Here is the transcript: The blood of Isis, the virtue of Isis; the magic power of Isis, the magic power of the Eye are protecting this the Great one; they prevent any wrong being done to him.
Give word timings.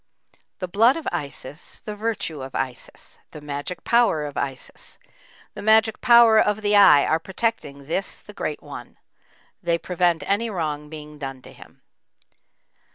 The 0.57 0.67
blood 0.67 0.97
of 0.97 1.07
Isis, 1.11 1.79
the 1.81 1.95
virtue 1.95 2.41
of 2.41 2.55
Isis; 2.55 3.19
the 3.29 3.39
magic 3.39 3.83
power 3.83 4.25
of 4.25 4.35
Isis, 4.35 4.97
the 5.53 5.61
magic 5.61 6.01
power 6.01 6.39
of 6.39 6.63
the 6.63 6.75
Eye 6.75 7.05
are 7.05 7.19
protecting 7.19 7.85
this 7.85 8.17
the 8.17 8.33
Great 8.33 8.63
one; 8.63 8.97
they 9.61 9.77
prevent 9.77 10.23
any 10.27 10.49
wrong 10.49 10.89
being 10.89 11.19
done 11.19 11.43
to 11.43 11.53
him. 11.53 11.83